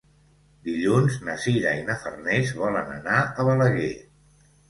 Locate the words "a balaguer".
3.27-3.93